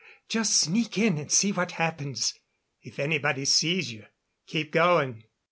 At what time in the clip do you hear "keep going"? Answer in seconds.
4.47-5.25